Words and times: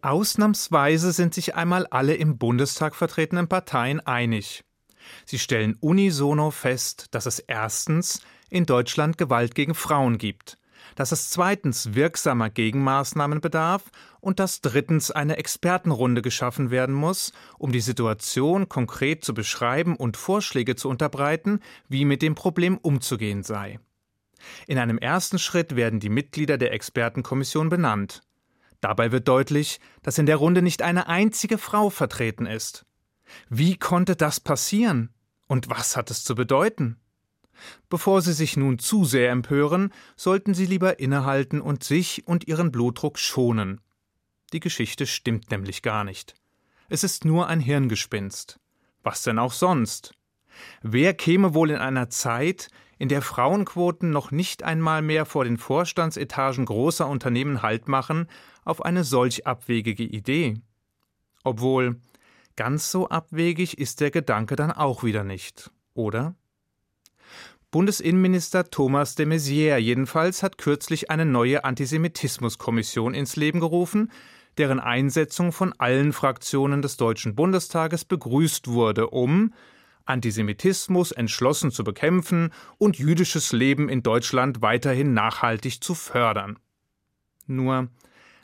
Ausnahmsweise 0.00 1.10
sind 1.10 1.34
sich 1.34 1.56
einmal 1.56 1.86
alle 1.88 2.14
im 2.14 2.38
Bundestag 2.38 2.94
vertretenen 2.94 3.48
Parteien 3.48 3.98
einig. 4.00 4.64
Sie 5.24 5.40
stellen 5.40 5.76
unisono 5.80 6.52
fest, 6.52 7.06
dass 7.10 7.26
es 7.26 7.40
erstens 7.40 8.20
in 8.48 8.64
Deutschland 8.64 9.18
Gewalt 9.18 9.56
gegen 9.56 9.74
Frauen 9.74 10.18
gibt, 10.18 10.56
dass 10.94 11.10
es 11.10 11.30
zweitens 11.30 11.94
wirksamer 11.94 12.48
Gegenmaßnahmen 12.48 13.40
bedarf 13.40 13.84
und 14.20 14.38
dass 14.38 14.60
drittens 14.60 15.10
eine 15.10 15.36
Expertenrunde 15.36 16.22
geschaffen 16.22 16.70
werden 16.70 16.94
muss, 16.94 17.32
um 17.58 17.72
die 17.72 17.80
Situation 17.80 18.68
konkret 18.68 19.24
zu 19.24 19.34
beschreiben 19.34 19.96
und 19.96 20.16
Vorschläge 20.16 20.76
zu 20.76 20.88
unterbreiten, 20.88 21.60
wie 21.88 22.04
mit 22.04 22.22
dem 22.22 22.36
Problem 22.36 22.78
umzugehen 22.78 23.42
sei. 23.42 23.80
In 24.68 24.78
einem 24.78 24.98
ersten 24.98 25.40
Schritt 25.40 25.74
werden 25.74 25.98
die 25.98 26.08
Mitglieder 26.08 26.56
der 26.56 26.72
Expertenkommission 26.72 27.68
benannt. 27.68 28.22
Dabei 28.80 29.10
wird 29.12 29.26
deutlich, 29.28 29.80
dass 30.02 30.18
in 30.18 30.26
der 30.26 30.36
Runde 30.36 30.62
nicht 30.62 30.82
eine 30.82 31.08
einzige 31.08 31.58
Frau 31.58 31.90
vertreten 31.90 32.46
ist. 32.46 32.86
Wie 33.48 33.76
konnte 33.76 34.16
das 34.16 34.40
passieren? 34.40 35.10
Und 35.46 35.68
was 35.70 35.96
hat 35.96 36.10
es 36.10 36.24
zu 36.24 36.34
bedeuten? 36.34 37.00
Bevor 37.88 38.22
Sie 38.22 38.32
sich 38.32 38.56
nun 38.56 38.78
zu 38.78 39.04
sehr 39.04 39.30
empören, 39.30 39.92
sollten 40.16 40.54
Sie 40.54 40.66
lieber 40.66 41.00
innehalten 41.00 41.60
und 41.60 41.82
sich 41.82 42.26
und 42.26 42.46
Ihren 42.46 42.70
Blutdruck 42.70 43.18
schonen. 43.18 43.80
Die 44.52 44.60
Geschichte 44.60 45.06
stimmt 45.06 45.50
nämlich 45.50 45.82
gar 45.82 46.04
nicht. 46.04 46.34
Es 46.88 47.04
ist 47.04 47.24
nur 47.24 47.48
ein 47.48 47.60
Hirngespinst. 47.60 48.60
Was 49.02 49.22
denn 49.22 49.38
auch 49.38 49.52
sonst? 49.52 50.12
Wer 50.82 51.14
käme 51.14 51.54
wohl 51.54 51.70
in 51.70 51.78
einer 51.78 52.10
Zeit, 52.10 52.68
in 52.98 53.08
der 53.08 53.22
Frauenquoten 53.22 54.10
noch 54.10 54.30
nicht 54.30 54.62
einmal 54.62 55.02
mehr 55.02 55.24
vor 55.24 55.44
den 55.44 55.56
Vorstandsetagen 55.56 56.64
großer 56.64 57.06
Unternehmen 57.06 57.62
Halt 57.62 57.88
machen, 57.88 58.26
auf 58.68 58.84
eine 58.84 59.04
solch 59.04 59.46
abwegige 59.46 60.04
Idee? 60.04 60.60
Obwohl, 61.42 62.00
ganz 62.56 62.90
so 62.90 63.08
abwegig 63.08 63.78
ist 63.78 64.00
der 64.00 64.10
Gedanke 64.10 64.56
dann 64.56 64.70
auch 64.70 65.02
wieder 65.02 65.24
nicht, 65.24 65.70
oder? 65.94 66.34
Bundesinnenminister 67.70 68.70
Thomas 68.70 69.14
de 69.14 69.26
Maizière 69.26 69.76
jedenfalls 69.76 70.42
hat 70.42 70.58
kürzlich 70.58 71.10
eine 71.10 71.26
neue 71.26 71.64
Antisemitismuskommission 71.64 73.14
ins 73.14 73.36
Leben 73.36 73.60
gerufen, 73.60 74.10
deren 74.56 74.80
Einsetzung 74.80 75.52
von 75.52 75.74
allen 75.78 76.12
Fraktionen 76.12 76.82
des 76.82 76.96
Deutschen 76.96 77.34
Bundestages 77.34 78.04
begrüßt 78.04 78.68
wurde, 78.68 79.08
um 79.10 79.52
Antisemitismus 80.06 81.12
entschlossen 81.12 81.70
zu 81.70 81.84
bekämpfen 81.84 82.50
und 82.78 82.98
jüdisches 82.98 83.52
Leben 83.52 83.88
in 83.88 84.02
Deutschland 84.02 84.62
weiterhin 84.62 85.12
nachhaltig 85.12 85.84
zu 85.84 85.94
fördern. 85.94 86.58
Nur 87.46 87.88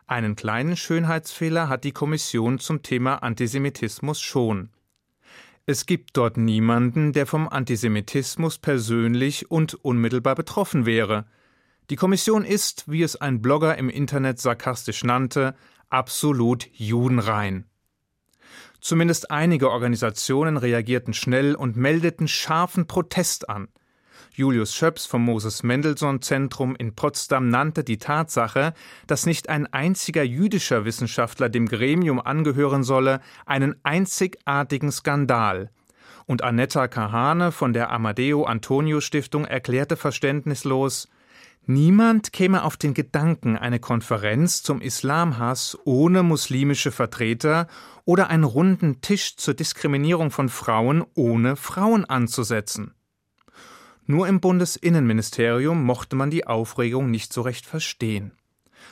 einen 0.06 0.36
kleinen 0.36 0.76
Schönheitsfehler 0.76 1.68
hat 1.68 1.84
die 1.84 1.92
Kommission 1.92 2.58
zum 2.58 2.82
Thema 2.82 3.22
Antisemitismus 3.22 4.20
schon. 4.20 4.70
Es 5.66 5.86
gibt 5.86 6.16
dort 6.16 6.36
niemanden, 6.36 7.14
der 7.14 7.26
vom 7.26 7.48
Antisemitismus 7.48 8.58
persönlich 8.58 9.50
und 9.50 9.74
unmittelbar 9.74 10.34
betroffen 10.34 10.84
wäre. 10.84 11.24
Die 11.88 11.96
Kommission 11.96 12.44
ist, 12.44 12.84
wie 12.86 13.02
es 13.02 13.16
ein 13.16 13.40
Blogger 13.40 13.78
im 13.78 13.88
Internet 13.88 14.38
sarkastisch 14.38 15.04
nannte, 15.04 15.54
absolut 15.88 16.68
judenrein. 16.72 17.64
Zumindest 18.80 19.30
einige 19.30 19.70
Organisationen 19.70 20.58
reagierten 20.58 21.14
schnell 21.14 21.54
und 21.54 21.76
meldeten 21.76 22.28
scharfen 22.28 22.86
Protest 22.86 23.48
an. 23.48 23.68
Julius 24.36 24.74
Schöps 24.74 25.06
vom 25.06 25.24
Moses 25.24 25.62
Mendelssohn 25.62 26.20
Zentrum 26.20 26.74
in 26.74 26.96
Potsdam 26.96 27.50
nannte 27.50 27.84
die 27.84 27.98
Tatsache, 27.98 28.74
dass 29.06 29.26
nicht 29.26 29.48
ein 29.48 29.72
einziger 29.72 30.24
jüdischer 30.24 30.84
Wissenschaftler 30.84 31.48
dem 31.48 31.68
Gremium 31.68 32.20
angehören 32.20 32.82
solle, 32.82 33.20
einen 33.46 33.76
einzigartigen 33.84 34.90
Skandal. 34.90 35.70
Und 36.26 36.42
Annetta 36.42 36.88
Kahane 36.88 37.52
von 37.52 37.72
der 37.72 37.92
Amadeo 37.92 38.42
Antonio 38.42 39.00
Stiftung 39.00 39.44
erklärte 39.44 39.96
verständnislos, 39.96 41.08
Niemand 41.66 42.32
käme 42.32 42.64
auf 42.64 42.76
den 42.76 42.92
Gedanken, 42.92 43.56
eine 43.56 43.78
Konferenz 43.78 44.64
zum 44.64 44.80
Islamhass 44.80 45.78
ohne 45.84 46.24
muslimische 46.24 46.90
Vertreter 46.90 47.68
oder 48.04 48.30
einen 48.30 48.44
runden 48.44 49.00
Tisch 49.00 49.36
zur 49.36 49.54
Diskriminierung 49.54 50.32
von 50.32 50.48
Frauen 50.48 51.04
ohne 51.14 51.54
Frauen 51.54 52.04
anzusetzen. 52.04 52.94
Nur 54.06 54.28
im 54.28 54.40
Bundesinnenministerium 54.40 55.82
mochte 55.82 56.14
man 56.14 56.30
die 56.30 56.46
Aufregung 56.46 57.10
nicht 57.10 57.32
so 57.32 57.40
recht 57.40 57.64
verstehen. 57.64 58.32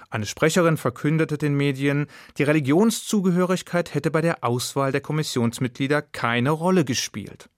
Eine 0.08 0.26
Sprecherin 0.26 0.78
verkündete 0.78 1.36
den 1.36 1.54
Medien, 1.54 2.06
die 2.38 2.44
Religionszugehörigkeit 2.44 3.94
hätte 3.94 4.10
bei 4.10 4.22
der 4.22 4.42
Auswahl 4.42 4.90
der 4.90 5.02
Kommissionsmitglieder 5.02 6.00
keine 6.00 6.50
Rolle 6.50 6.84
gespielt. 6.84 7.50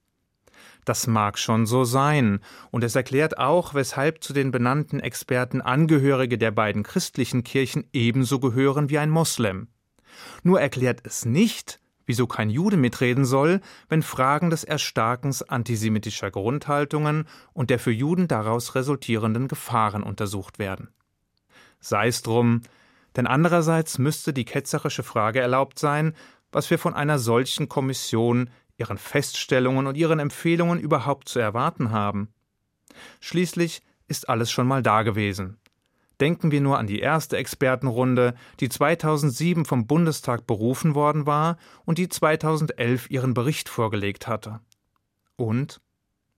Das 0.84 1.06
mag 1.06 1.38
schon 1.38 1.64
so 1.64 1.84
sein, 1.84 2.40
und 2.70 2.84
es 2.84 2.94
erklärt 2.94 3.38
auch, 3.38 3.72
weshalb 3.72 4.22
zu 4.22 4.32
den 4.32 4.50
benannten 4.50 5.00
Experten 5.00 5.62
Angehörige 5.62 6.36
der 6.36 6.50
beiden 6.50 6.82
christlichen 6.82 7.42
Kirchen 7.42 7.88
ebenso 7.92 8.38
gehören 8.38 8.90
wie 8.90 8.98
ein 8.98 9.10
Moslem. 9.10 9.68
Nur 10.42 10.60
erklärt 10.60 11.00
es 11.04 11.24
nicht, 11.24 11.80
wieso 12.06 12.26
kein 12.26 12.50
Jude 12.50 12.76
mitreden 12.76 13.24
soll, 13.24 13.60
wenn 13.88 14.02
Fragen 14.02 14.50
des 14.50 14.64
Erstarkens 14.64 15.42
antisemitischer 15.42 16.30
Grundhaltungen 16.30 17.26
und 17.52 17.70
der 17.70 17.78
für 17.78 17.92
Juden 17.92 18.28
daraus 18.28 18.74
resultierenden 18.74 19.48
Gefahren 19.48 20.02
untersucht 20.02 20.58
werden. 20.58 20.88
Sei 21.80 22.08
es 22.08 22.22
drum, 22.22 22.62
denn 23.16 23.26
andererseits 23.26 23.98
müsste 23.98 24.32
die 24.32 24.44
ketzerische 24.44 25.02
Frage 25.02 25.40
erlaubt 25.40 25.78
sein, 25.78 26.14
was 26.50 26.70
wir 26.70 26.78
von 26.78 26.94
einer 26.94 27.18
solchen 27.18 27.68
Kommission, 27.68 28.50
ihren 28.76 28.98
Feststellungen 28.98 29.86
und 29.86 29.96
ihren 29.96 30.18
Empfehlungen 30.18 30.80
überhaupt 30.80 31.28
zu 31.28 31.38
erwarten 31.38 31.90
haben. 31.90 32.28
Schließlich 33.20 33.82
ist 34.08 34.28
alles 34.28 34.50
schon 34.50 34.66
mal 34.66 34.82
dagewesen. 34.82 35.58
Denken 36.20 36.50
wir 36.50 36.60
nur 36.60 36.78
an 36.78 36.86
die 36.86 37.00
erste 37.00 37.36
Expertenrunde, 37.36 38.34
die 38.60 38.68
2007 38.68 39.64
vom 39.64 39.86
Bundestag 39.86 40.46
berufen 40.46 40.94
worden 40.94 41.26
war 41.26 41.56
und 41.84 41.98
die 41.98 42.08
2011 42.08 43.10
ihren 43.10 43.34
Bericht 43.34 43.68
vorgelegt 43.68 44.28
hatte. 44.28 44.60
Und? 45.36 45.80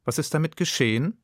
Was 0.04 0.18
ist 0.18 0.32
damit 0.34 0.56
geschehen? 0.56 1.18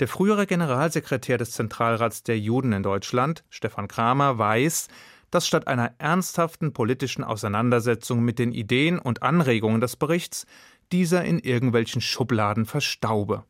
Der 0.00 0.08
frühere 0.08 0.46
Generalsekretär 0.46 1.38
des 1.38 1.52
Zentralrats 1.52 2.22
der 2.22 2.38
Juden 2.38 2.72
in 2.72 2.82
Deutschland, 2.82 3.44
Stefan 3.50 3.88
Kramer, 3.88 4.38
weiß, 4.38 4.88
dass 5.30 5.46
statt 5.46 5.68
einer 5.68 5.94
ernsthaften 5.98 6.72
politischen 6.72 7.22
Auseinandersetzung 7.22 8.20
mit 8.20 8.38
den 8.38 8.52
Ideen 8.52 8.98
und 8.98 9.22
Anregungen 9.22 9.80
des 9.80 9.96
Berichts 9.96 10.46
dieser 10.92 11.24
in 11.24 11.38
irgendwelchen 11.38 12.00
Schubladen 12.00 12.66
verstaube. 12.66 13.44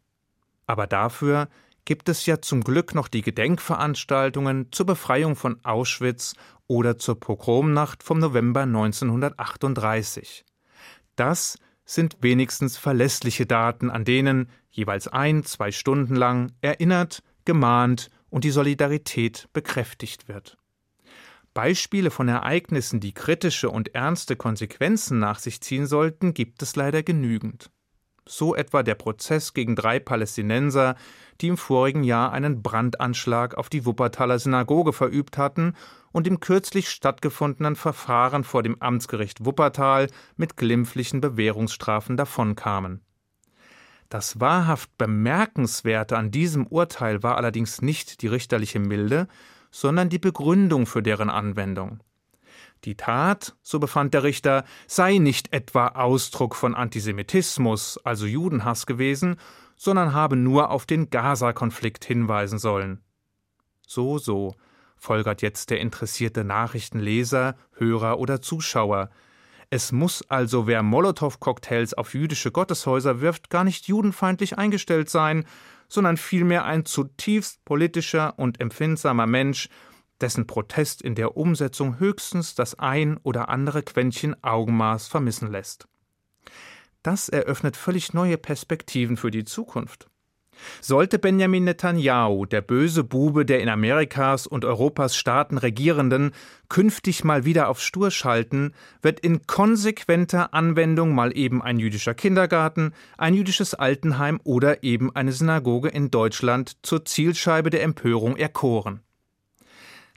Aber 0.67 0.87
dafür 0.87 1.49
gibt 1.85 2.09
es 2.09 2.27
ja 2.27 2.41
zum 2.41 2.63
Glück 2.63 2.95
noch 2.95 3.09
die 3.09 3.23
Gedenkveranstaltungen 3.23 4.71
zur 4.71 4.87
Befreiung 4.87 5.37
von 5.37 5.65
Auschwitz 5.65 6.35
oder 6.67 6.99
zur 6.99 7.19
Pogromnacht 7.19 8.03
vom 8.03 8.19
November 8.19 8.63
1938. 8.63 10.45
Das 11.17 11.59
sind 11.85 12.19
wenigstens 12.21 12.77
verlässliche 12.77 13.47
Daten, 13.47 13.91
an 13.91 14.05
denen 14.05 14.49
jeweils 14.71 15.09
ein, 15.09 15.45
zwei 15.45 15.73
Stunden 15.73 16.15
lang 16.15 16.53
erinnert, 16.61 17.23
gemahnt 17.45 18.11
und 18.29 18.45
die 18.45 18.51
Solidarität 18.51 19.49
bekräftigt 19.53 20.29
wird. 20.29 20.57
Beispiele 21.53 22.13
von 22.13 22.29
Ereignissen, 22.29 23.01
die 23.01 23.13
kritische 23.13 23.71
und 23.71 23.95
ernste 23.95 24.37
Konsequenzen 24.37 25.19
nach 25.19 25.41
sich 25.41 25.61
ziehen 25.61 25.87
sollten, 25.87 26.33
gibt 26.33 26.63
es 26.63 26.77
leider 26.77 27.03
genügend 27.03 27.71
so 28.27 28.55
etwa 28.55 28.83
der 28.83 28.95
Prozess 28.95 29.55
gegen 29.55 29.77
drei 29.77 29.99
Palästinenser, 29.99 30.97
die 31.41 31.49
im 31.49 31.57
vorigen 31.57 32.05
Jahr 32.05 32.33
einen 32.33 32.63
Brandanschlag 32.63 33.57
auf 33.57 33.69
die 33.69 33.87
Wuppertaler 33.87 34.39
Synagoge 34.39 34.93
verübt 34.93 35.39
hatten 35.39 35.75
und 36.13 36.27
im 36.27 36.41
kürzlich 36.41 36.89
stattgefundenen 36.89 37.77
Verfahren 37.77 38.45
vor 38.45 38.63
dem 38.63 38.81
Amtsgericht 38.81 39.45
Wuppertal 39.45 40.09
mit 40.37 40.57
glimpflichen 40.57 41.21
Bewährungsstrafen 41.21 42.17
davonkamen. 42.17 43.01
Das 44.09 44.41
wahrhaft 44.41 44.99
Bemerkenswerte 44.99 46.19
an 46.19 46.33
diesem 46.33 46.67
Urteil 46.67 47.23
war 47.23 47.37
allerdings 47.37 47.81
nicht 47.81 48.23
die 48.23 48.27
richterliche 48.27 48.81
Milde, 48.81 49.29
sondern 49.71 50.09
die 50.09 50.19
Begründung 50.19 50.87
für 50.87 51.03
deren 51.03 51.31
Anwendung. 51.31 52.01
Die 52.85 52.97
Tat, 52.97 53.55
so 53.63 53.79
befand 53.79 54.15
der 54.15 54.23
Richter, 54.23 54.65
sei 54.87 55.19
nicht 55.19 55.53
etwa 55.53 55.89
Ausdruck 55.89 56.57
von 56.57 56.75
Antisemitismus, 56.75 57.99
also 58.05 58.27
Judenhass 58.27 58.87
gewesen, 58.87 59.37
sondern 59.77 60.15
habe 60.15 60.37
nur 60.37 60.71
auf 60.71 60.87
den 60.87 61.11
Gaza-Konflikt 61.11 62.05
hinweisen 62.05 62.59
sollen. 62.59 63.01
So, 63.87 64.19
so, 64.19 64.55
folgert 64.97 65.43
jetzt 65.43 65.71
der 65.71 65.81
interessierte 65.81 66.45
Nachrichtenleser, 66.45 67.57
Hörer 67.73 68.19
oder 68.19 68.41
Zuschauer. 68.41 69.11
Es 69.69 69.93
muss 69.93 70.23
also, 70.29 70.67
wer 70.67 70.83
Molotow-Cocktails 70.83 71.95
auf 71.95 72.15
jüdische 72.15 72.51
Gotteshäuser 72.51 73.21
wirft, 73.21 73.51
gar 73.51 73.65
nicht 73.65 73.89
judenfeindlich 73.89 74.59
eingestellt 74.59 75.09
sein, 75.11 75.45
sondern 75.89 76.17
vielmehr 76.17 76.65
ein 76.65 76.85
zutiefst 76.85 77.65
politischer 77.65 78.39
und 78.39 78.61
empfindsamer 78.61 79.27
Mensch, 79.27 79.69
dessen 80.21 80.47
Protest 80.47 81.03
in 81.03 81.15
der 81.15 81.37
Umsetzung 81.37 81.99
höchstens 81.99 82.55
das 82.55 82.79
ein 82.79 83.19
oder 83.23 83.49
andere 83.49 83.83
Quäntchen 83.83 84.43
Augenmaß 84.43 85.09
vermissen 85.09 85.51
lässt. 85.51 85.89
Das 87.03 87.29
eröffnet 87.29 87.77
völlig 87.77 88.13
neue 88.13 88.37
Perspektiven 88.37 89.17
für 89.17 89.31
die 89.31 89.45
Zukunft. 89.45 90.11
Sollte 90.81 91.19
Benjamin 91.19 91.65
Netanyahu, 91.65 92.45
der 92.45 92.61
böse 92.61 93.05
Bube 93.05 93.47
der 93.47 93.61
in 93.61 93.69
Amerikas 93.69 94.47
und 94.47 94.65
Europas 94.65 95.17
Staaten 95.17 95.59
Regierenden, 95.59 96.33
künftig 96.69 97.25
mal 97.25 97.45
wieder 97.45 97.69
auf 97.69 97.81
Stur 97.81 98.11
schalten, 98.11 98.73
wird 99.03 99.21
in 99.21 99.47
konsequenter 99.47 100.55
Anwendung 100.55 101.15
mal 101.15 101.37
eben 101.37 101.63
ein 101.63 101.79
jüdischer 101.79 102.15
Kindergarten, 102.15 102.93
ein 103.17 103.35
jüdisches 103.35 103.75
Altenheim 103.75 104.41
oder 104.45 104.83
eben 104.83 105.15
eine 105.15 105.33
Synagoge 105.33 105.89
in 105.89 106.11
Deutschland 106.11 106.77
zur 106.83 107.05
Zielscheibe 107.05 107.71
der 107.71 107.83
Empörung 107.83 108.37
erkoren. 108.37 109.01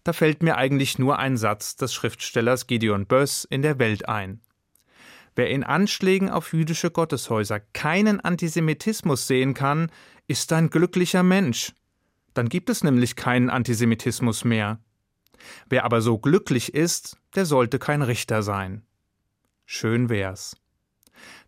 Da 0.03 0.13
fällt 0.13 0.43
mir 0.43 0.57
eigentlich 0.57 0.99
nur 0.99 1.19
ein 1.19 1.37
Satz 1.37 1.75
des 1.75 1.93
Schriftstellers 1.93 2.67
Gideon 2.67 3.05
Böss 3.05 3.45
in 3.45 3.61
der 3.61 3.79
Welt 3.79 4.09
ein. 4.09 4.41
Wer 5.35 5.49
in 5.49 5.63
Anschlägen 5.63 6.29
auf 6.29 6.53
jüdische 6.53 6.91
Gotteshäuser 6.91 7.59
keinen 7.59 8.19
Antisemitismus 8.19 9.27
sehen 9.27 9.53
kann, 9.53 9.91
ist 10.27 10.51
ein 10.53 10.69
glücklicher 10.69 11.23
Mensch. 11.23 11.73
Dann 12.33 12.49
gibt 12.49 12.69
es 12.69 12.83
nämlich 12.83 13.15
keinen 13.15 13.49
Antisemitismus 13.49 14.43
mehr. 14.43 14.79
Wer 15.69 15.85
aber 15.85 16.01
so 16.01 16.17
glücklich 16.17 16.73
ist, 16.73 17.17
der 17.35 17.45
sollte 17.45 17.79
kein 17.79 18.01
Richter 18.01 18.43
sein. 18.43 18.85
Schön 19.65 20.09
wär's. 20.09 20.55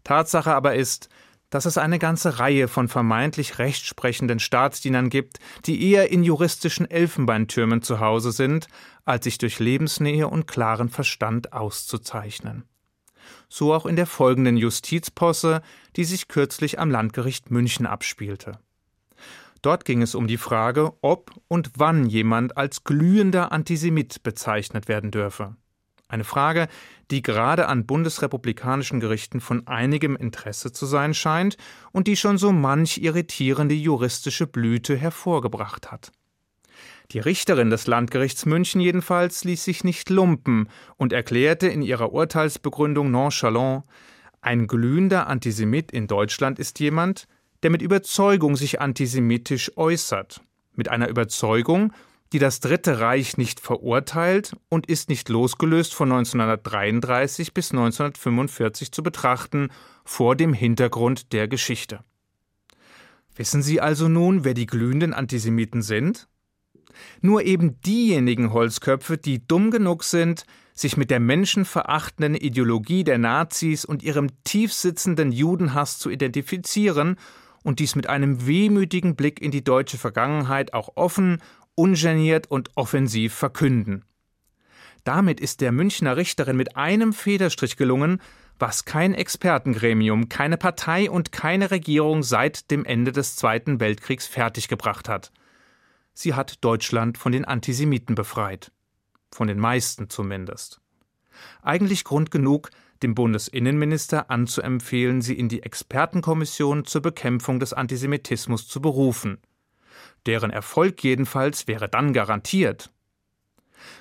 Tatsache 0.04 0.54
aber 0.54 0.76
ist, 0.76 1.10
dass 1.50 1.66
es 1.66 1.78
eine 1.78 2.00
ganze 2.00 2.40
Reihe 2.40 2.68
von 2.68 2.88
vermeintlich 2.88 3.60
rechtsprechenden 3.60 4.40
Staatsdienern 4.40 5.10
gibt, 5.10 5.40
die 5.66 5.92
eher 5.92 6.12
in 6.12 6.24
juristischen 6.24 6.90
Elfenbeintürmen 6.90 7.82
zu 7.82 8.00
Hause 8.00 8.32
sind, 8.32 8.68
als 9.06 9.26
sich 9.26 9.38
durch 9.38 9.60
Lebensnähe 9.60 10.28
und 10.28 10.48
klaren 10.48 10.90
Verstand 10.90 11.54
auszuzeichnen 11.54 12.66
so 13.50 13.74
auch 13.74 13.86
in 13.86 13.96
der 13.96 14.06
folgenden 14.06 14.58
Justizposse, 14.58 15.62
die 15.96 16.04
sich 16.04 16.28
kürzlich 16.28 16.80
am 16.80 16.92
Landgericht 16.92 17.52
München 17.52 17.86
abspielte. 17.86 18.60
Dort 19.62 19.86
ging 19.86 20.02
es 20.02 20.14
um 20.14 20.28
die 20.28 20.38
Frage, 20.38 20.94
ob 21.02 21.32
und 21.48 21.72
wann 21.78 22.06
jemand 22.06 22.56
als 22.58 22.84
glühender 22.84 23.52
Antisemit 23.52 24.22
bezeichnet 24.22 24.88
werden 24.88 25.10
dürfe. 25.10 25.56
Eine 26.16 26.24
Frage, 26.24 26.70
die 27.12 27.22
gerade 27.22 27.68
an 27.68 27.86
bundesrepublikanischen 27.86 29.02
Gerichten 29.02 29.42
von 29.42 29.68
einigem 29.68 30.16
Interesse 30.16 30.72
zu 30.72 30.86
sein 30.86 31.14
scheint 31.14 31.58
und 31.92 32.08
die 32.08 32.16
schon 32.16 32.38
so 32.38 32.54
manch 32.54 33.00
irritierende 33.00 33.76
juristische 33.76 34.48
Blüte 34.48 34.96
hervorgebracht 34.96 35.92
hat. 35.92 36.14
Die 37.12 37.20
Richterin 37.20 37.70
des 37.70 37.86
Landgerichts 37.88 38.46
München 38.46 38.80
jedenfalls 38.80 39.44
ließ 39.44 39.62
sich 39.62 39.84
nicht 39.84 40.10
lumpen 40.10 40.70
und 40.96 41.12
erklärte 41.12 41.68
in 41.68 41.82
ihrer 41.82 42.14
Urteilsbegründung 42.14 43.12
nonchalant, 43.12 43.84
ein 44.40 44.68
glühender 44.68 45.28
Antisemit 45.28 45.92
in 45.92 46.08
Deutschland 46.08 46.60
ist 46.60 46.80
jemand, 46.80 47.28
der 47.62 47.72
mit 47.72 47.82
Überzeugung 47.82 48.56
sich 48.56 48.80
antisemitisch 48.80 49.70
äußert, 49.76 50.40
mit 50.76 50.88
einer 50.88 51.10
Überzeugung, 51.10 51.92
die 52.36 52.40
das 52.40 52.60
Dritte 52.60 53.00
Reich 53.00 53.38
nicht 53.38 53.62
verurteilt 53.62 54.58
und 54.68 54.88
ist 54.88 55.08
nicht 55.08 55.30
losgelöst 55.30 55.94
von 55.94 56.12
1933 56.12 57.54
bis 57.54 57.72
1945 57.72 58.92
zu 58.92 59.04
betrachten, 59.04 59.70
vor 60.04 60.36
dem 60.36 60.52
Hintergrund 60.52 61.32
der 61.32 61.48
Geschichte. 61.48 62.02
Wissen 63.38 63.62
Sie 63.62 63.80
also 63.80 64.10
nun, 64.10 64.44
wer 64.44 64.54
die 64.54 64.66
glühenden 64.66 65.14
Antisemiten 65.14 65.82
sind? 65.82 66.28
Nur 67.22 67.44
eben 67.44 67.80
diejenigen 67.80 68.52
Holzköpfe, 68.52 69.18
die 69.18 69.48
dumm 69.48 69.72
genug 69.72 70.04
sind, 70.04 70.44
sich 70.74 70.98
mit 70.98 71.12
der 71.12 71.22
menschenverachtenden 71.22 72.36
Ideologie 72.36 73.06
der 73.06 73.18
Nazis 73.18 73.86
und 73.86 74.04
ihrem 74.04 74.28
tiefsitzenden 74.44 75.32
Judenhass 75.32 76.00
zu 76.00 76.10
identifizieren 76.10 77.16
und 77.64 77.80
dies 77.80 77.96
mit 77.96 78.08
einem 78.08 78.46
wehmütigen 78.46 79.16
Blick 79.16 79.42
in 79.42 79.52
die 79.52 79.64
deutsche 79.64 79.98
Vergangenheit 79.98 80.74
auch 80.74 80.90
offen, 80.96 81.42
ungeniert 81.76 82.50
und 82.50 82.72
offensiv 82.76 83.34
verkünden. 83.34 84.06
Damit 85.04 85.40
ist 85.40 85.62
der 85.62 85.72
Münchner 85.72 86.18
Richterin 86.18 86.58
mit 86.58 86.76
einem 86.76 87.14
Federstrich 87.14 87.78
gelungen, 87.78 88.22
was 88.58 88.86
kein 88.86 89.14
Expertengremium, 89.14 90.30
keine 90.30 90.58
Partei 90.58 91.10
und 91.10 91.32
keine 91.32 91.72
Regierung 91.72 92.24
seit 92.24 92.72
dem 92.72 92.86
Ende 92.86 93.12
des 93.12 93.36
Zweiten 93.36 93.80
Weltkriegs 93.80 94.26
fertiggebracht 94.28 95.08
hat– 95.10 95.32
sie 96.16 96.34
hat 96.34 96.64
Deutschland 96.64 97.20
von 97.20 97.32
den 97.32 97.46
Antisemiten 97.46 98.16
befreit. 98.16 98.72
Von 99.32 99.48
den 99.48 99.60
meisten 99.60 100.10
zumindest. 100.10 100.82
Eigentlich 101.62 102.06
Grund 102.06 102.32
genug, 102.32 102.72
dem 103.04 103.14
Bundesinnenminister 103.14 104.32
anzuempfehlen, 104.32 105.22
sie 105.22 105.38
in 105.38 105.50
die 105.50 105.62
Expertenkommission 105.62 106.86
zur 106.86 107.02
Bekämpfung 107.02 107.60
des 107.60 107.74
Antisemitismus 107.74 108.68
zu 108.68 108.82
berufen. 108.82 109.40
Deren 110.26 110.52
Erfolg 110.52 111.04
jedenfalls 111.04 111.68
wäre 111.68 111.90
dann 111.90 112.14
garantiert. 112.14 112.92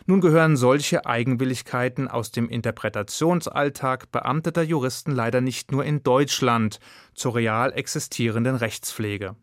Nun 0.06 0.20
gehören 0.20 0.56
solche 0.56 1.06
Eigenwilligkeiten 1.06 2.08
aus 2.08 2.30
dem 2.30 2.48
Interpretationsalltag 2.48 4.10
beamteter 4.12 4.62
Juristen 4.62 5.12
leider 5.12 5.40
nicht 5.40 5.72
nur 5.72 5.84
in 5.84 6.02
Deutschland 6.02 6.78
zur 7.14 7.34
real 7.34 7.72
existierenden 7.72 8.56
Rechtspflege. 8.56 9.36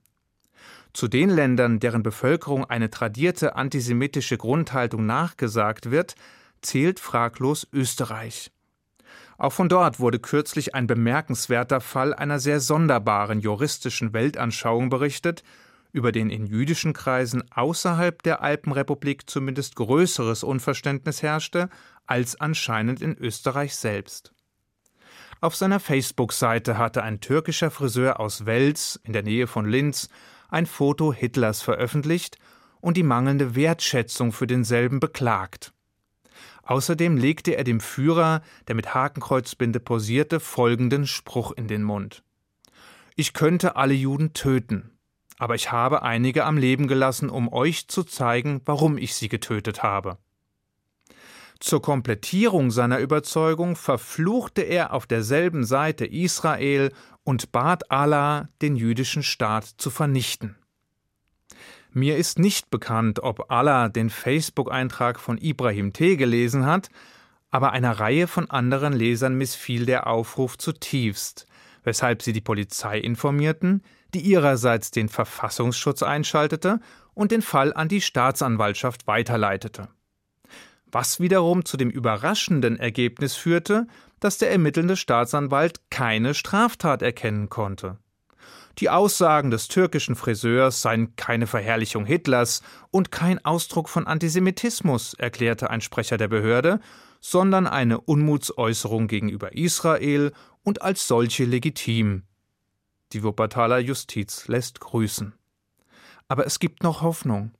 Zu 0.93 1.07
den 1.07 1.29
Ländern, 1.29 1.79
deren 1.79 2.03
Bevölkerung 2.03 2.65
eine 2.65 2.89
tradierte 2.89 3.55
antisemitische 3.55 4.37
Grundhaltung 4.37 5.05
nachgesagt 5.05 5.89
wird, 5.89 6.15
zählt 6.61 6.99
fraglos 6.99 7.67
Österreich. 7.71 8.51
Auch 9.37 9.53
von 9.53 9.69
dort 9.69 9.99
wurde 9.99 10.19
kürzlich 10.19 10.75
ein 10.75 10.85
bemerkenswerter 10.85 11.81
Fall 11.81 12.13
einer 12.13 12.39
sehr 12.39 12.59
sonderbaren 12.59 13.39
juristischen 13.39 14.13
Weltanschauung 14.13 14.89
berichtet, 14.89 15.43
über 15.91 16.11
den 16.11 16.29
in 16.29 16.45
jüdischen 16.45 16.93
Kreisen 16.93 17.43
außerhalb 17.51 18.21
der 18.23 18.41
Alpenrepublik 18.41 19.29
zumindest 19.29 19.75
größeres 19.75 20.43
Unverständnis 20.43 21.21
herrschte 21.21 21.69
als 22.05 22.39
anscheinend 22.39 23.01
in 23.01 23.17
Österreich 23.17 23.75
selbst. 23.75 24.33
Auf 25.39 25.55
seiner 25.55 25.79
Facebook-Seite 25.79 26.77
hatte 26.77 27.03
ein 27.03 27.19
türkischer 27.19 27.71
Friseur 27.71 28.19
aus 28.19 28.45
Wels 28.45 28.99
in 29.03 29.13
der 29.13 29.23
Nähe 29.23 29.47
von 29.47 29.65
Linz 29.65 30.09
ein 30.49 30.65
Foto 30.65 31.13
Hitlers 31.13 31.61
veröffentlicht 31.61 32.37
und 32.79 32.97
die 32.97 33.03
mangelnde 33.03 33.55
Wertschätzung 33.55 34.33
für 34.33 34.47
denselben 34.47 34.99
beklagt. 34.99 35.73
Außerdem 36.63 37.17
legte 37.17 37.55
er 37.55 37.63
dem 37.63 37.79
Führer, 37.79 38.41
der 38.67 38.75
mit 38.75 38.93
Hakenkreuzbinde 38.93 39.79
posierte, 39.79 40.39
folgenden 40.39 41.07
Spruch 41.07 41.51
in 41.51 41.67
den 41.67 41.83
Mund 41.83 42.23
Ich 43.15 43.33
könnte 43.33 43.75
alle 43.75 43.93
Juden 43.93 44.33
töten, 44.33 44.91
aber 45.41 45.55
ich 45.55 45.71
habe 45.71 46.03
einige 46.03 46.45
am 46.45 46.55
Leben 46.55 46.87
gelassen, 46.87 47.31
um 47.31 47.51
euch 47.51 47.87
zu 47.87 48.03
zeigen, 48.03 48.61
warum 48.65 48.99
ich 48.99 49.15
sie 49.15 49.27
getötet 49.27 49.81
habe. 49.81 50.19
Zur 51.59 51.81
Komplettierung 51.81 52.69
seiner 52.69 52.99
Überzeugung 52.99 53.75
verfluchte 53.75 54.61
er 54.61 54.93
auf 54.93 55.07
derselben 55.07 55.63
Seite 55.63 56.05
Israel 56.05 56.93
und 57.23 57.51
bat 57.51 57.89
Allah, 57.89 58.49
den 58.61 58.75
jüdischen 58.75 59.23
Staat 59.23 59.65
zu 59.65 59.89
vernichten. 59.89 60.57
Mir 61.91 62.17
ist 62.17 62.37
nicht 62.37 62.69
bekannt, 62.69 63.23
ob 63.23 63.49
Allah 63.49 63.89
den 63.89 64.11
Facebook-Eintrag 64.11 65.19
von 65.19 65.39
Ibrahim 65.39 65.91
T. 65.91 66.17
gelesen 66.17 66.67
hat, 66.67 66.89
aber 67.49 67.71
einer 67.71 67.93
Reihe 67.93 68.27
von 68.27 68.47
anderen 68.51 68.93
Lesern 68.93 69.33
missfiel 69.33 69.87
der 69.87 70.05
Aufruf 70.05 70.59
zutiefst, 70.59 71.47
weshalb 71.83 72.21
sie 72.21 72.31
die 72.31 72.41
Polizei 72.41 72.99
informierten, 72.99 73.81
die 74.13 74.21
ihrerseits 74.21 74.91
den 74.91 75.09
Verfassungsschutz 75.09 76.03
einschaltete 76.03 76.79
und 77.13 77.31
den 77.31 77.41
Fall 77.41 77.73
an 77.73 77.87
die 77.87 78.01
Staatsanwaltschaft 78.01 79.07
weiterleitete. 79.07 79.89
Was 80.91 81.19
wiederum 81.19 81.63
zu 81.65 81.77
dem 81.77 81.89
überraschenden 81.89 82.77
Ergebnis 82.77 83.35
führte, 83.35 83.87
dass 84.19 84.37
der 84.37 84.51
ermittelnde 84.51 84.97
Staatsanwalt 84.97 85.81
keine 85.89 86.33
Straftat 86.33 87.01
erkennen 87.01 87.49
konnte. 87.49 87.97
Die 88.77 88.89
Aussagen 88.89 89.51
des 89.51 89.67
türkischen 89.67 90.15
Friseurs 90.15 90.81
seien 90.81 91.15
keine 91.15 91.47
Verherrlichung 91.47 92.05
Hitlers 92.05 92.61
und 92.89 93.11
kein 93.11 93.43
Ausdruck 93.43 93.89
von 93.89 94.07
Antisemitismus, 94.07 95.13
erklärte 95.13 95.69
ein 95.69 95.81
Sprecher 95.81 96.17
der 96.17 96.29
Behörde, 96.29 96.79
sondern 97.19 97.67
eine 97.67 97.99
Unmutsäußerung 98.01 99.07
gegenüber 99.07 99.55
Israel 99.55 100.31
und 100.63 100.81
als 100.81 101.07
solche 101.07 101.45
legitim. 101.45 102.23
Die 103.13 103.23
Wuppertaler 103.23 103.79
Justiz 103.79 104.47
lässt 104.47 104.79
grüßen. 104.79 105.33
Aber 106.27 106.45
es 106.45 106.59
gibt 106.59 106.83
noch 106.83 107.01
Hoffnung. 107.01 107.51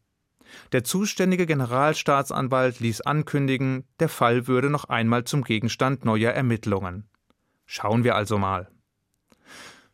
Der 0.72 0.84
zuständige 0.84 1.46
Generalstaatsanwalt 1.46 2.80
ließ 2.80 3.02
ankündigen, 3.02 3.86
der 4.00 4.10
Fall 4.10 4.48
würde 4.48 4.70
noch 4.70 4.86
einmal 4.86 5.26
zum 5.26 5.44
Gegenstand 5.44 6.06
neuer 6.06 6.32
Ermittlungen. 6.32 7.10
Schauen 7.66 8.04
wir 8.04 8.16
also 8.16 8.38
mal. 8.38 8.70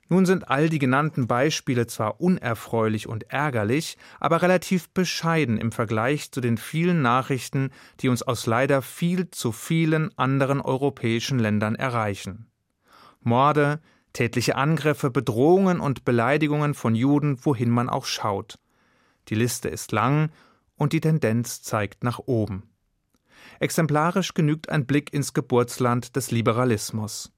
Nun 0.10 0.26
sind 0.26 0.50
all 0.50 0.70
die 0.70 0.80
genannten 0.80 1.28
Beispiele 1.28 1.86
zwar 1.86 2.22
unerfreulich 2.22 3.08
und 3.08 3.30
ärgerlich, 3.32 3.98
aber 4.20 4.42
relativ 4.42 4.90
bescheiden 4.90 5.58
im 5.58 5.72
Vergleich 5.72 6.32
zu 6.32 6.40
den 6.40 6.58
vielen 6.58 7.02
Nachrichten, 7.02 7.72
die 8.00 8.10
uns 8.10 8.24
aus 8.24 8.46
leider 8.46 8.82
viel 8.82 9.30
zu 9.32 9.52
vielen 9.52 10.18
anderen 10.18 10.62
europäischen 10.62 11.40
Ländern 11.40 11.76
erreichen. 11.76 12.50
Morde, 13.22 13.82
tätliche 14.14 14.56
Angriffe, 14.56 15.10
Bedrohungen 15.10 15.80
und 15.80 16.06
Beleidigungen 16.06 16.74
von 16.74 16.96
Juden, 16.96 17.38
wohin 17.44 17.70
man 17.70 17.90
auch 17.90 18.06
schaut. 18.06 18.60
Die 19.30 19.36
Liste 19.36 19.70
ist 19.70 19.92
lang 19.92 20.32
und 20.76 20.94
die 20.94 21.02
Tendenz 21.02 21.62
zeigt 21.62 22.04
nach 22.04 22.20
oben. 22.20 22.64
Exemplarisch 23.60 24.34
genügt 24.34 24.70
ein 24.70 24.86
Blick 24.86 25.14
ins 25.14 25.34
Geburtsland 25.34 26.16
des 26.16 26.32
Liberalismus. 26.32 27.32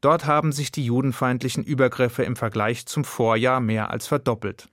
Dort 0.00 0.26
haben 0.26 0.52
sich 0.52 0.70
die 0.70 0.84
judenfeindlichen 0.84 1.64
Übergriffe 1.64 2.24
im 2.24 2.36
Vergleich 2.36 2.86
zum 2.86 3.04
Vorjahr 3.04 3.60
mehr 3.60 3.90
als 3.90 4.06
verdoppelt. 4.06 4.68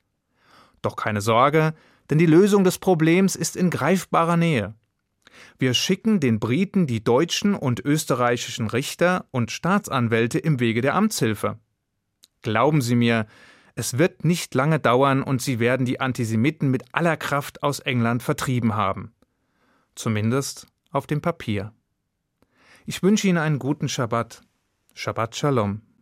Doch 0.81 0.95
keine 0.95 1.21
Sorge, 1.21 1.73
denn 2.09 2.17
die 2.17 2.25
Lösung 2.25 2.63
des 2.63 2.79
Problems 2.79 3.35
ist 3.35 3.55
in 3.55 3.69
greifbarer 3.69 4.35
Nähe. 4.35 4.73
Wir 5.59 5.73
schicken 5.73 6.19
den 6.19 6.39
Briten 6.39 6.87
die 6.87 7.03
deutschen 7.03 7.55
und 7.55 7.79
österreichischen 7.79 8.67
Richter 8.67 9.25
und 9.31 9.51
Staatsanwälte 9.51 10.39
im 10.39 10.59
Wege 10.59 10.81
der 10.81 10.95
Amtshilfe. 10.95 11.59
Glauben 12.41 12.81
Sie 12.81 12.95
mir, 12.95 13.27
es 13.75 13.97
wird 13.97 14.25
nicht 14.25 14.53
lange 14.55 14.79
dauern 14.79 15.23
und 15.23 15.41
sie 15.41 15.59
werden 15.59 15.85
die 15.85 15.99
Antisemiten 15.99 16.69
mit 16.69 16.83
aller 16.91 17.17
Kraft 17.17 17.63
aus 17.63 17.79
England 17.79 18.23
vertrieben 18.23 18.75
haben. 18.75 19.13
Zumindest 19.95 20.67
auf 20.91 21.07
dem 21.07 21.21
Papier. 21.21 21.73
Ich 22.85 23.03
wünsche 23.03 23.27
Ihnen 23.27 23.37
einen 23.37 23.59
guten 23.59 23.87
Schabbat. 23.87 24.41
Shabbat 24.93 25.35
Shalom. 25.35 25.81